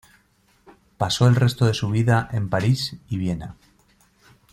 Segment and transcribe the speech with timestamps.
[0.97, 3.55] Pasó el resto de su vida en París y Viena.